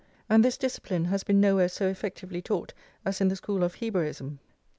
And 0.27 0.43
this 0.43 0.57
discipline 0.57 1.05
has 1.05 1.23
been 1.23 1.39
nowhere 1.39 1.69
so 1.69 1.87
effectively 1.87 2.41
taught 2.41 2.73
as 3.05 3.21
in 3.21 3.27
the 3.27 3.35
school 3.35 3.63
of 3.63 3.75
Hebraism. 3.75 4.39